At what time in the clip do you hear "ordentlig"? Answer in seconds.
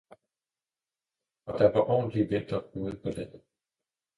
1.81-2.29